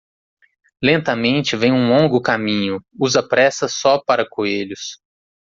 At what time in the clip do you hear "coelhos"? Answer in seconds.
4.27-4.97